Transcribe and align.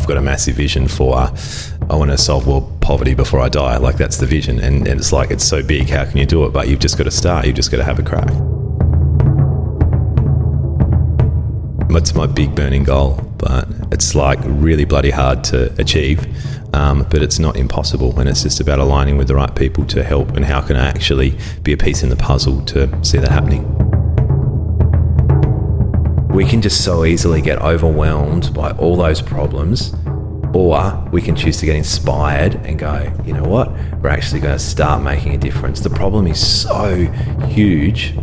I've 0.00 0.06
got 0.06 0.16
a 0.16 0.22
massive 0.22 0.56
vision 0.56 0.88
for 0.88 1.14
I 1.18 1.94
want 1.94 2.10
to 2.10 2.16
solve 2.16 2.46
world 2.46 2.80
poverty 2.80 3.12
before 3.12 3.40
I 3.40 3.50
die. 3.50 3.76
Like 3.76 3.98
that's 3.98 4.16
the 4.16 4.24
vision, 4.24 4.58
and, 4.58 4.88
and 4.88 4.98
it's 4.98 5.12
like 5.12 5.30
it's 5.30 5.44
so 5.44 5.62
big. 5.62 5.90
How 5.90 6.06
can 6.06 6.16
you 6.16 6.24
do 6.24 6.46
it? 6.46 6.54
But 6.54 6.68
you've 6.68 6.80
just 6.80 6.96
got 6.96 7.04
to 7.04 7.10
start. 7.10 7.44
You've 7.44 7.56
just 7.56 7.70
got 7.70 7.76
to 7.76 7.84
have 7.84 7.98
a 7.98 8.02
crack. 8.02 8.30
It's 11.94 12.14
my 12.14 12.26
big 12.26 12.54
burning 12.54 12.84
goal, 12.84 13.20
but 13.36 13.68
it's 13.92 14.14
like 14.14 14.38
really 14.44 14.86
bloody 14.86 15.10
hard 15.10 15.44
to 15.44 15.70
achieve. 15.78 16.26
Um, 16.74 17.06
but 17.10 17.22
it's 17.22 17.38
not 17.38 17.58
impossible, 17.58 18.18
and 18.18 18.26
it's 18.26 18.42
just 18.42 18.58
about 18.60 18.78
aligning 18.78 19.18
with 19.18 19.28
the 19.28 19.34
right 19.34 19.54
people 19.54 19.84
to 19.86 20.02
help. 20.02 20.30
And 20.30 20.46
how 20.46 20.62
can 20.62 20.76
I 20.76 20.88
actually 20.88 21.36
be 21.62 21.74
a 21.74 21.76
piece 21.76 22.02
in 22.02 22.08
the 22.08 22.16
puzzle 22.16 22.64
to 22.66 23.04
see 23.04 23.18
that 23.18 23.30
happening? 23.30 23.79
We 26.40 26.46
can 26.46 26.62
just 26.62 26.82
so 26.82 27.04
easily 27.04 27.42
get 27.42 27.60
overwhelmed 27.60 28.54
by 28.54 28.70
all 28.70 28.96
those 28.96 29.20
problems, 29.20 29.94
or 30.54 31.06
we 31.12 31.20
can 31.20 31.36
choose 31.36 31.58
to 31.58 31.66
get 31.66 31.76
inspired 31.76 32.54
and 32.64 32.78
go, 32.78 33.12
you 33.26 33.34
know 33.34 33.42
what, 33.42 33.70
we're 34.00 34.08
actually 34.08 34.40
going 34.40 34.56
to 34.56 34.58
start 34.58 35.02
making 35.02 35.34
a 35.34 35.36
difference. 35.36 35.80
The 35.80 35.90
problem 35.90 36.26
is 36.26 36.40
so 36.40 37.04
huge, 37.46 38.14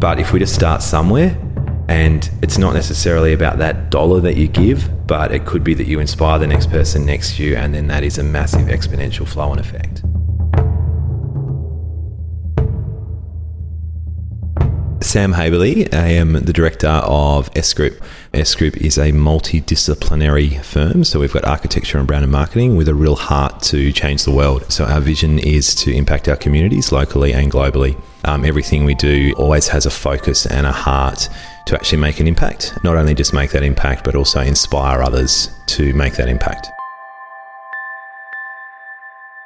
but 0.00 0.18
if 0.18 0.32
we 0.32 0.40
just 0.40 0.52
start 0.52 0.82
somewhere, 0.82 1.38
and 1.86 2.28
it's 2.42 2.58
not 2.58 2.74
necessarily 2.74 3.34
about 3.34 3.58
that 3.58 3.88
dollar 3.88 4.18
that 4.22 4.36
you 4.36 4.48
give, 4.48 5.06
but 5.06 5.30
it 5.30 5.46
could 5.46 5.62
be 5.62 5.74
that 5.74 5.86
you 5.86 6.00
inspire 6.00 6.40
the 6.40 6.48
next 6.48 6.70
person 6.70 7.06
next 7.06 7.36
to 7.36 7.44
you, 7.44 7.54
and 7.54 7.72
then 7.72 7.86
that 7.86 8.02
is 8.02 8.18
a 8.18 8.24
massive 8.24 8.62
exponential 8.62 9.28
flow 9.28 9.52
and 9.52 9.60
effect. 9.60 10.02
Sam 15.14 15.32
Haberle. 15.32 15.94
I 15.94 16.08
am 16.08 16.32
the 16.32 16.52
director 16.52 16.88
of 16.88 17.48
S 17.54 17.72
Group. 17.72 18.02
S 18.34 18.52
Group 18.56 18.76
is 18.78 18.98
a 18.98 19.12
multidisciplinary 19.12 20.60
firm. 20.64 21.04
So 21.04 21.20
we've 21.20 21.32
got 21.32 21.44
architecture 21.44 21.98
and 21.98 22.06
brand 22.08 22.24
and 22.24 22.32
marketing 22.32 22.74
with 22.74 22.88
a 22.88 22.96
real 22.96 23.14
heart 23.14 23.62
to 23.62 23.92
change 23.92 24.24
the 24.24 24.32
world. 24.32 24.72
So 24.72 24.84
our 24.84 25.00
vision 25.00 25.38
is 25.38 25.72
to 25.76 25.94
impact 25.94 26.28
our 26.28 26.34
communities 26.34 26.90
locally 26.90 27.32
and 27.32 27.48
globally. 27.48 27.96
Um, 28.24 28.44
everything 28.44 28.84
we 28.84 28.96
do 28.96 29.32
always 29.38 29.68
has 29.68 29.86
a 29.86 29.90
focus 29.90 30.46
and 30.46 30.66
a 30.66 30.72
heart 30.72 31.28
to 31.66 31.76
actually 31.76 32.00
make 32.00 32.18
an 32.18 32.26
impact. 32.26 32.76
Not 32.82 32.96
only 32.96 33.14
just 33.14 33.32
make 33.32 33.52
that 33.52 33.62
impact, 33.62 34.02
but 34.02 34.16
also 34.16 34.40
inspire 34.40 35.00
others 35.00 35.48
to 35.68 35.94
make 35.94 36.14
that 36.14 36.28
impact. 36.28 36.73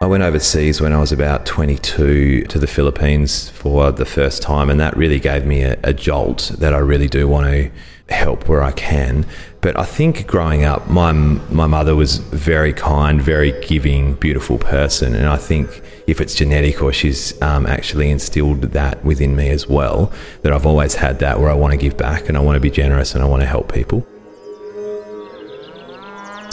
I 0.01 0.07
went 0.07 0.23
overseas 0.23 0.81
when 0.81 0.93
I 0.93 1.01
was 1.01 1.11
about 1.11 1.45
22 1.45 2.45
to 2.45 2.59
the 2.61 2.69
Philippines 2.69 3.51
for 3.51 3.91
the 3.91 4.05
first 4.05 4.43
time, 4.43 4.71
and 4.71 4.79
that 4.79 4.97
really 4.97 5.19
gave 5.19 5.45
me 5.45 5.63
a, 5.63 5.77
a, 5.83 5.93
jolt 5.93 6.53
that 6.61 6.73
I 6.73 6.79
really 6.79 7.09
do 7.09 7.27
want 7.27 7.47
to 7.49 7.69
help 8.15 8.49
where 8.49 8.63
I 8.63 8.71
can. 8.71 9.27
But 9.61 9.77
I 9.77 9.85
think 9.85 10.29
growing 10.29 10.63
up, 10.63 10.89
my 10.89 11.11
my 11.11 11.67
mother 11.67 11.97
was 11.97 12.19
very 12.19 12.73
kind, 12.73 13.21
very 13.21 13.51
giving, 13.61 14.15
beautiful 14.15 14.57
person, 14.57 15.17
and 15.17 15.29
I 15.29 15.37
think 15.37 15.83
if 16.07 16.21
it's 16.21 16.37
genetic 16.37 16.81
or 16.81 16.93
she's 16.93 17.35
um, 17.43 17.67
actually 17.67 18.09
instilled 18.09 18.63
that 18.63 19.05
within 19.05 19.35
me 19.35 19.51
as 19.51 19.67
well, 19.67 20.13
that 20.43 20.53
I've 20.53 20.65
always 20.65 20.95
had 20.95 21.19
that 21.19 21.41
where 21.41 21.51
I 21.51 21.55
want 21.55 21.73
to 21.73 21.77
give 21.77 21.97
back 21.97 22.29
and 22.29 22.37
I 22.37 22.41
want 22.41 22.55
to 22.55 22.61
be 22.61 22.71
generous 22.71 23.17
and 23.17 23.25
I 23.25 23.27
want 23.27 23.43
to 23.43 23.47
help 23.47 23.73
people. 23.73 24.07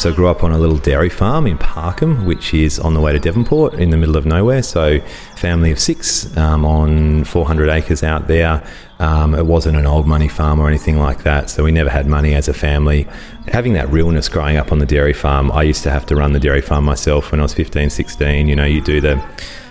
So 0.06 0.12
I 0.12 0.14
grew 0.16 0.28
up 0.28 0.44
on 0.44 0.52
a 0.52 0.60
little 0.60 0.78
dairy 0.78 1.10
farm 1.10 1.48
in 1.48 1.58
Parkham, 1.58 2.28
which 2.28 2.54
is 2.54 2.80
on 2.80 2.94
the 2.94 3.02
way 3.02 3.12
to 3.12 3.18
Devonport 3.18 3.74
in 3.74 3.90
the 3.90 3.98
middle 3.98 4.16
of 4.16 4.24
nowhere. 4.24 4.62
So 4.62 5.00
family 5.36 5.72
of 5.72 5.80
six 5.80 6.38
um, 6.38 6.64
on 6.64 7.24
400 7.24 7.70
acres 7.70 8.04
out 8.04 8.28
there. 8.28 8.64
Um, 9.00 9.34
it 9.34 9.48
wasn't 9.48 9.78
an 9.78 9.88
old 9.88 10.06
money 10.06 10.28
farm 10.28 10.60
or 10.60 10.68
anything 10.68 11.00
like 11.00 11.24
that. 11.24 11.50
So 11.50 11.64
we 11.64 11.72
never 11.72 11.90
had 11.90 12.06
money 12.06 12.36
as 12.36 12.48
a 12.48 12.54
family. 12.54 13.08
Having 13.48 13.74
that 13.74 13.90
realness 13.90 14.30
growing 14.30 14.58
up 14.58 14.72
on 14.72 14.78
the 14.78 14.86
dairy 14.86 15.12
farm, 15.12 15.52
I 15.52 15.64
used 15.64 15.82
to 15.82 15.90
have 15.90 16.06
to 16.06 16.16
run 16.16 16.34
the 16.34 16.40
dairy 16.40 16.62
farm 16.62 16.86
myself 16.86 17.32
when 17.32 17.40
I 17.40 17.44
was 17.44 17.56
15, 17.56 17.90
16. 17.90 18.48
You 18.48 18.56
know, 18.56 18.64
you 18.64 18.82
do 18.82 19.02
the 19.02 19.16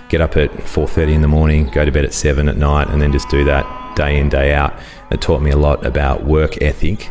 get 0.09 0.21
up 0.21 0.37
at 0.37 0.50
4.30 0.50 1.15
in 1.15 1.23
the 1.23 1.28
morning, 1.28 1.67
go 1.67 1.84
to 1.84 1.93
bed 1.93 2.05
at 2.05 2.12
7 2.12 2.49
at 2.49 2.56
night, 2.56 2.89
and 2.89 3.00
then 3.00 3.12
just 3.12 3.28
do 3.28 3.44
that 3.44 3.94
day 3.94 4.19
in, 4.19 4.31
day 4.31 4.53
out. 4.53 4.77
It 5.12 5.21
taught 5.21 5.43
me 5.43 5.53
a 5.53 5.56
lot 5.56 5.87
about 5.87 6.25
work 6.25 6.61
ethic 6.61 7.09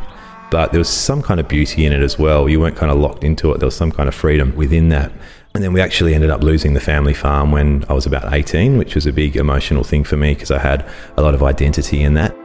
but 0.53 0.71
there 0.71 0.77
was 0.77 0.87
some 0.87 1.23
kind 1.23 1.39
of 1.39 1.47
beauty 1.47 1.83
in 1.83 1.91
it 1.91 2.03
as 2.03 2.19
well. 2.19 2.47
You 2.47 2.59
weren't 2.59 2.75
kind 2.75 2.91
of 2.91 2.99
locked 2.99 3.23
into 3.23 3.51
it, 3.51 3.57
there 3.57 3.65
was 3.65 3.75
some 3.75 3.91
kind 3.91 4.07
of 4.07 4.13
freedom 4.13 4.55
within 4.55 4.89
that. 4.89 5.11
And 5.55 5.63
then 5.63 5.73
we 5.73 5.81
actually 5.81 6.13
ended 6.13 6.29
up 6.29 6.43
losing 6.43 6.75
the 6.75 6.79
family 6.79 7.15
farm 7.15 7.51
when 7.51 7.83
I 7.89 7.93
was 7.93 8.05
about 8.05 8.31
18, 8.31 8.77
which 8.77 8.93
was 8.93 9.07
a 9.07 9.11
big 9.11 9.35
emotional 9.35 9.83
thing 9.83 10.03
for 10.03 10.15
me 10.15 10.35
because 10.35 10.51
I 10.51 10.59
had 10.59 10.87
a 11.17 11.23
lot 11.23 11.33
of 11.33 11.41
identity 11.41 12.03
in 12.03 12.13
that. 12.13 12.35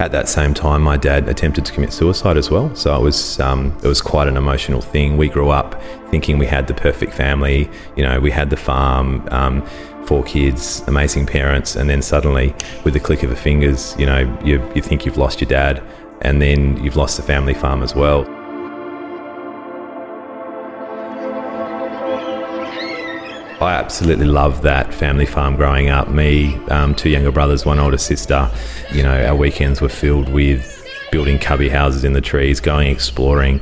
At 0.00 0.10
that 0.12 0.26
same 0.26 0.54
time, 0.54 0.80
my 0.80 0.96
dad 0.96 1.28
attempted 1.28 1.66
to 1.66 1.72
commit 1.72 1.92
suicide 1.92 2.38
as 2.38 2.50
well, 2.50 2.74
so 2.74 2.96
it 2.96 3.02
was 3.02 3.40
um, 3.40 3.78
it 3.82 3.88
was 3.88 4.00
quite 4.00 4.26
an 4.26 4.38
emotional 4.38 4.80
thing. 4.80 5.18
We 5.18 5.28
grew 5.28 5.50
up 5.50 5.78
thinking 6.10 6.38
we 6.38 6.46
had 6.46 6.66
the 6.66 6.74
perfect 6.74 7.12
family, 7.12 7.68
you 7.96 8.04
know, 8.04 8.20
we 8.20 8.30
had 8.30 8.48
the 8.48 8.56
farm, 8.56 9.26
um, 9.30 9.66
four 10.06 10.22
kids, 10.24 10.82
amazing 10.86 11.26
parents, 11.26 11.76
and 11.76 11.90
then 11.90 12.00
suddenly, 12.00 12.54
with 12.84 12.94
the 12.94 13.00
click 13.00 13.22
of 13.22 13.30
the 13.30 13.36
fingers, 13.36 13.94
you 13.98 14.06
know, 14.06 14.20
you, 14.44 14.62
you 14.74 14.80
think 14.80 15.04
you've 15.04 15.18
lost 15.18 15.40
your 15.40 15.48
dad, 15.48 15.82
and 16.22 16.40
then 16.40 16.82
you've 16.82 16.96
lost 16.96 17.16
the 17.16 17.22
family 17.22 17.54
farm 17.54 17.82
as 17.82 17.94
well. 17.94 18.24
I 23.60 23.72
absolutely 23.72 24.26
love 24.26 24.62
that 24.62 24.92
family 24.92 25.24
farm 25.24 25.56
growing 25.56 25.88
up. 25.88 26.08
Me, 26.08 26.54
um, 26.68 26.94
two 26.94 27.08
younger 27.08 27.32
brothers, 27.32 27.64
one 27.64 27.78
older 27.78 27.96
sister. 27.96 28.50
You 28.92 29.02
know, 29.02 29.26
our 29.26 29.34
weekends 29.34 29.80
were 29.80 29.88
filled 29.88 30.28
with 30.28 30.86
building 31.10 31.38
cubby 31.38 31.70
houses 31.70 32.04
in 32.04 32.12
the 32.12 32.20
trees, 32.20 32.60
going 32.60 32.88
exploring, 32.88 33.60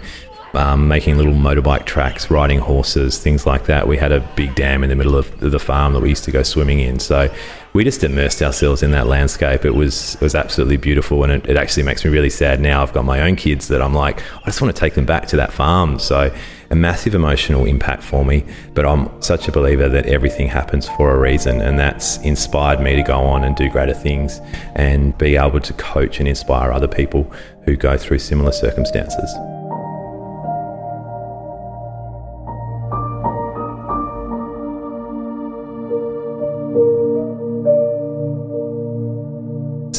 um, 0.56 0.88
making 0.88 1.16
little 1.16 1.32
motorbike 1.32 1.84
tracks, 1.84 2.30
riding 2.30 2.58
horses, 2.58 3.18
things 3.18 3.46
like 3.46 3.66
that. 3.66 3.86
We 3.88 3.96
had 3.96 4.12
a 4.12 4.20
big 4.36 4.54
dam 4.54 4.82
in 4.82 4.90
the 4.90 4.96
middle 4.96 5.16
of 5.16 5.40
the 5.40 5.58
farm 5.58 5.92
that 5.94 6.00
we 6.00 6.08
used 6.08 6.24
to 6.24 6.30
go 6.30 6.42
swimming 6.42 6.80
in. 6.80 6.98
So 6.98 7.32
we 7.72 7.84
just 7.84 8.04
immersed 8.04 8.42
ourselves 8.42 8.82
in 8.82 8.92
that 8.92 9.06
landscape. 9.06 9.64
It 9.64 9.74
was 9.74 10.14
it 10.14 10.20
was 10.20 10.34
absolutely 10.34 10.76
beautiful, 10.76 11.24
and 11.24 11.32
it, 11.32 11.48
it 11.48 11.56
actually 11.56 11.82
makes 11.82 12.04
me 12.04 12.10
really 12.10 12.30
sad 12.30 12.60
now. 12.60 12.82
I've 12.82 12.92
got 12.92 13.04
my 13.04 13.20
own 13.22 13.36
kids 13.36 13.68
that 13.68 13.82
I'm 13.82 13.94
like, 13.94 14.22
I 14.42 14.46
just 14.46 14.62
want 14.62 14.74
to 14.74 14.78
take 14.78 14.94
them 14.94 15.06
back 15.06 15.26
to 15.28 15.36
that 15.36 15.52
farm. 15.52 15.98
So 15.98 16.32
a 16.70 16.76
massive 16.76 17.14
emotional 17.14 17.64
impact 17.66 18.02
for 18.02 18.24
me. 18.24 18.44
But 18.74 18.84
I'm 18.84 19.22
such 19.22 19.48
a 19.48 19.52
believer 19.52 19.88
that 19.88 20.06
everything 20.06 20.48
happens 20.48 20.88
for 20.88 21.14
a 21.14 21.18
reason, 21.18 21.60
and 21.60 21.78
that's 21.78 22.18
inspired 22.18 22.80
me 22.80 22.96
to 22.96 23.02
go 23.02 23.18
on 23.18 23.44
and 23.44 23.56
do 23.56 23.68
greater 23.70 23.94
things 23.94 24.40
and 24.74 25.16
be 25.18 25.36
able 25.36 25.60
to 25.60 25.72
coach 25.74 26.18
and 26.20 26.28
inspire 26.28 26.72
other 26.72 26.88
people 26.88 27.30
who 27.64 27.76
go 27.76 27.96
through 27.96 28.18
similar 28.18 28.52
circumstances. 28.52 29.32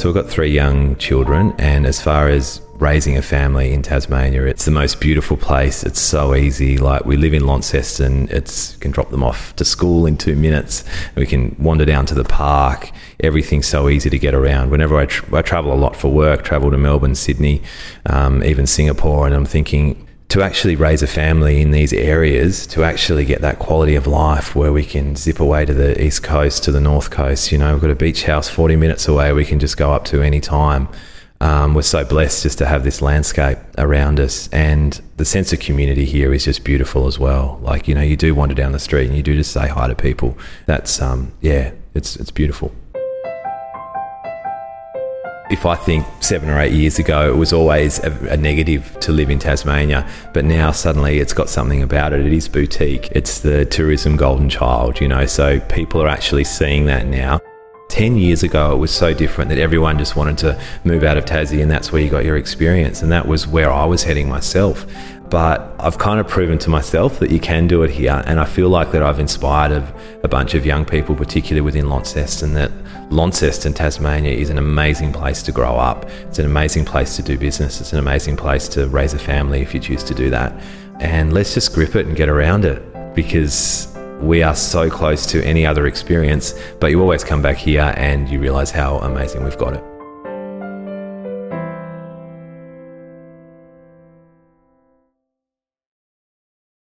So 0.06 0.10
we've 0.10 0.24
got 0.24 0.32
three 0.32 0.52
young 0.52 0.98
children, 0.98 1.56
and 1.58 1.88
as 1.88 2.00
far 2.00 2.30
as 2.30 2.62
raising 2.76 3.18
a 3.18 3.24
family 3.24 3.74
in 3.74 3.82
Tasmania, 3.82 4.46
it's 4.46 4.64
the 4.64 4.70
most 4.70 5.02
beautiful 5.02 5.36
place. 5.36 5.84
It's 5.84 6.00
so 6.00 6.36
easy. 6.36 6.78
Like 6.78 7.06
we 7.06 7.18
live 7.18 7.34
in 7.34 7.48
Launceston, 7.48 8.30
it's 8.30 8.76
can 8.76 8.92
drop 8.92 9.10
them 9.10 9.24
off 9.24 9.56
to 9.56 9.66
school 9.66 10.06
in 10.06 10.16
two 10.16 10.36
minutes. 10.36 10.84
We 11.16 11.26
can 11.26 11.56
wander 11.58 11.86
down 11.86 12.06
to 12.06 12.14
the 12.14 12.24
park. 12.24 12.92
Everything's 13.20 13.66
so 13.66 13.90
easy 13.90 14.12
to 14.12 14.20
get 14.20 14.36
around. 14.36 14.70
Whenever 14.70 14.96
I, 14.96 15.08
tra- 15.08 15.40
I 15.40 15.42
travel 15.42 15.74
a 15.74 15.82
lot 15.86 15.96
for 15.96 16.10
work, 16.10 16.44
travel 16.44 16.70
to 16.70 16.78
Melbourne, 16.78 17.16
Sydney, 17.16 17.64
um, 18.06 18.44
even 18.44 18.68
Singapore, 18.68 19.26
and 19.26 19.34
I'm 19.34 19.46
thinking 19.46 20.05
to 20.36 20.44
actually 20.44 20.76
raise 20.76 21.02
a 21.02 21.08
family 21.08 21.62
in 21.62 21.72
these 21.72 21.94
areas, 21.94 22.68
to 22.68 22.84
actually 22.84 23.24
get 23.24 23.40
that 23.40 23.58
quality 23.58 23.96
of 23.96 24.06
life 24.06 24.54
where 24.54 24.74
we 24.74 24.84
can 24.84 25.16
zip 25.16 25.40
away 25.40 25.64
to 25.64 25.74
the 25.74 26.04
east 26.04 26.24
coast, 26.24 26.62
to 26.62 26.74
the 26.74 26.82
north 26.82 27.10
coast. 27.10 27.54
You 27.54 27.58
know, 27.58 27.72
we've 27.72 27.82
got 27.82 27.90
a 27.90 27.96
beach 27.96 28.26
house 28.26 28.50
40 28.50 28.76
minutes 28.76 29.08
away 29.08 29.32
we 29.32 29.46
can 29.46 29.60
just 29.60 29.78
go 29.78 29.94
up 29.94 30.04
to 30.06 30.22
any 30.22 30.42
time. 30.42 30.90
Um, 31.40 31.74
we're 31.74 31.84
so 31.84 32.04
blessed 32.04 32.44
just 32.44 32.58
to 32.58 32.66
have 32.66 32.84
this 32.84 33.02
landscape 33.02 33.60
around 33.78 34.20
us, 34.20 34.50
and 34.50 35.02
the 35.16 35.24
sense 35.24 35.54
of 35.54 35.62
community 35.62 36.04
here 36.04 36.34
is 36.34 36.44
just 36.44 36.66
beautiful 36.66 37.08
as 37.08 37.18
well. 37.18 37.58
Like 37.62 37.88
you 37.88 37.96
know, 37.96 38.02
you 38.02 38.18
do 38.18 38.36
wander 38.36 38.56
down 38.56 38.74
the 38.74 38.80
street 38.80 39.08
and 39.08 39.16
you 39.16 39.24
do 39.24 39.38
just 39.38 39.54
say 39.54 39.70
hi 39.70 39.88
to 39.88 39.96
people. 39.96 40.38
That's 40.66 41.02
um, 41.02 41.32
yeah, 41.40 41.72
it's 41.94 42.18
it's 42.18 42.32
beautiful. 42.32 42.74
If 45.50 45.66
I 45.66 45.76
think 45.76 46.06
seven 46.22 46.50
or 46.50 46.60
eight 46.60 46.74
years 46.74 46.98
ago, 46.98 47.32
it 47.32 47.38
was 47.38 47.54
always 47.54 48.00
a, 48.00 48.12
a, 48.30 48.38
negative 48.38 48.98
to 49.02 49.12
live 49.12 49.30
in 49.30 49.38
Tasmania, 49.38 50.08
but 50.34 50.44
now 50.44 50.72
suddenly 50.72 51.20
it's 51.20 51.34
got 51.34 51.50
something 51.50 51.84
about 51.84 52.14
it. 52.14 52.26
It 52.26 52.34
is 52.34 52.48
boutique. 52.48 53.10
It's 53.12 53.40
the 53.40 53.66
tourism 53.66 54.18
golden 54.18 54.50
child, 54.50 55.00
you 55.00 55.08
know, 55.08 55.26
so 55.28 55.60
people 55.62 56.02
are 56.02 56.08
actually 56.08 56.46
seeing 56.46 56.86
that 56.86 57.06
now. 57.06 57.40
10 57.90 58.18
years 58.18 58.44
ago, 58.44 58.74
it 58.74 58.78
was 58.78 58.92
so 58.92 59.14
different 59.14 59.50
that 59.50 59.60
everyone 59.60 59.98
just 59.98 60.16
wanted 60.16 60.38
to 60.40 60.62
move 60.84 61.04
out 61.04 61.18
of 61.18 61.26
Tassie 61.26 61.62
and 61.62 61.70
that's 61.70 61.92
where 61.92 62.02
you 62.02 62.10
got 62.10 62.26
your 62.26 62.36
experience. 62.36 63.02
And 63.02 63.12
that 63.12 63.28
was 63.28 63.48
where 63.48 63.72
I 63.72 63.86
was 63.86 64.04
heading 64.04 64.28
myself. 64.28 64.86
But 65.30 65.76
I've 65.80 65.98
kind 65.98 66.20
of 66.20 66.28
proven 66.28 66.58
to 66.60 66.70
myself 66.70 67.20
that 67.20 67.32
you 67.32 67.40
can 67.40 67.68
do 67.68 67.84
it 67.84 67.90
here. 67.90 68.24
And 68.26 68.40
I 68.40 68.46
feel 68.46 68.70
like 68.70 68.92
that 68.92 69.02
I've 69.02 69.20
inspired 69.20 69.72
a, 69.72 69.96
a 70.24 70.28
bunch 70.28 70.54
of 70.54 70.66
young 70.66 70.86
people, 70.86 71.16
particularly 71.16 71.62
within 71.62 71.90
Launceston, 71.90 72.54
that 72.54 72.72
Launceston, 73.12 73.74
Tasmania 73.74 74.32
is 74.32 74.50
an 74.50 74.58
amazing 74.58 75.14
place 75.14 75.42
to 75.44 75.52
grow 75.52 75.76
up. 75.78 76.06
It's 76.28 76.40
an 76.40 76.46
amazing 76.46 76.86
place 76.86 77.16
to 77.16 77.24
do 77.24 77.38
business. 77.38 77.82
It's 77.82 77.94
an 77.94 78.00
amazing 78.00 78.38
place 78.38 78.68
to 78.70 78.88
raise 78.88 79.14
a 79.14 79.20
family 79.20 79.62
if 79.62 79.74
you 79.74 79.80
choose 79.80 80.04
to 80.06 80.14
do 80.14 80.30
that. 80.30 80.54
And 81.00 81.34
let's 81.34 81.54
just 81.54 81.74
grip 81.74 81.96
it 81.96 82.08
and 82.08 82.16
get 82.16 82.30
around 82.30 82.66
it 82.66 82.84
because 83.16 83.95
we 84.22 84.44
are 84.44 84.56
so 84.56 84.90
close 84.90 85.26
to 85.28 85.44
any 85.44 85.66
other 85.66 85.88
experience, 85.88 86.54
but 86.80 86.88
you 86.88 87.02
always 87.02 87.24
come 87.24 87.42
back 87.42 87.58
here 87.58 87.94
and 87.98 88.30
you 88.30 88.40
realize 88.40 88.72
how 88.72 88.98
amazing 89.00 89.44
we've 89.44 89.58
got 89.58 89.74
it. 89.74 89.95